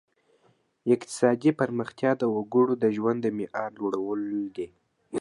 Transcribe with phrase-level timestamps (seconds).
[0.93, 4.21] اقتصادي پرمختیا د وګړو د ژوند د معیار لوړول
[4.55, 4.67] دي.